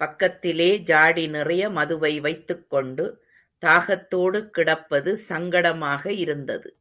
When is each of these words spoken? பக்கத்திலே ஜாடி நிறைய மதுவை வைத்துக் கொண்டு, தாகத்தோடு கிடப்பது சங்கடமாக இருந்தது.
பக்கத்திலே 0.00 0.78
ஜாடி 0.78 1.28
நிறைய 1.28 1.70
மதுவை 1.70 2.20
வைத்துக் 2.20 2.70
கொண்டு, 2.70 3.24
தாகத்தோடு 3.62 4.50
கிடப்பது 4.50 5.18
சங்கடமாக 5.28 6.06
இருந்தது. 6.16 6.70